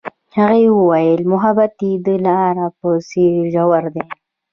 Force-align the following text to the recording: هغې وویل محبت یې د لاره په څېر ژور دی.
هغې 0.37 0.65
وویل 0.79 1.21
محبت 1.31 1.73
یې 1.87 1.93
د 2.05 2.07
لاره 2.25 2.67
په 2.79 2.89
څېر 3.09 3.33
ژور 3.53 3.83
دی. 3.95 4.03